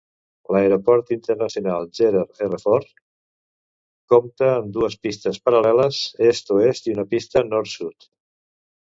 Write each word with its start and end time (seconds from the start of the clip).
L'aeroport 0.53 1.11
internacional 1.15 1.85
Gerald 1.99 2.41
R. 2.47 2.59
Ford 2.63 2.89
compta 4.15 4.51
amb 4.57 4.75
dues 4.81 4.99
pistes 5.07 5.41
paral·leles 5.47 6.03
est-oest 6.33 6.93
i 6.93 6.99
una 6.99 7.11
pista 7.17 7.49
nord-sud. 7.55 8.15